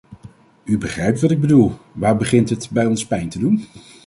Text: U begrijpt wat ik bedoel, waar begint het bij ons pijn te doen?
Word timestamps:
U 0.63 0.77
begrijpt 0.77 1.21
wat 1.21 1.31
ik 1.31 1.39
bedoel, 1.41 1.71
waar 1.91 2.17
begint 2.17 2.49
het 2.49 2.69
bij 2.71 2.85
ons 2.85 3.05
pijn 3.07 3.29
te 3.29 3.39
doen? 3.39 3.67